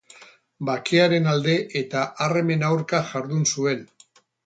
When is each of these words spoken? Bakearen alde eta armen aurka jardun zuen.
Bakearen 0.69 1.29
alde 1.35 1.59
eta 1.83 2.07
armen 2.29 2.69
aurka 2.73 3.07
jardun 3.15 3.49
zuen. 3.55 3.89